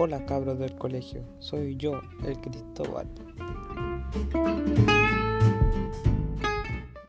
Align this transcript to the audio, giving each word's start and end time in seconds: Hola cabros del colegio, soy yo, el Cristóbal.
Hola 0.00 0.24
cabros 0.26 0.60
del 0.60 0.76
colegio, 0.76 1.24
soy 1.40 1.74
yo, 1.74 2.00
el 2.24 2.40
Cristóbal. 2.40 3.08